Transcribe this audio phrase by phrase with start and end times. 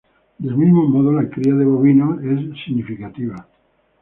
[0.39, 3.47] Del mismo modo la cría de bovinos es significativa.